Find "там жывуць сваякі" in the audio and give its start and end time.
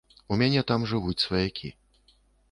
0.71-1.69